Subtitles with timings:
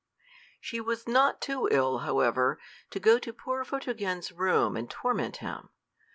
[0.59, 2.59] She was not too ill, however,
[2.89, 5.69] to go to poor Photogen's room and torment him.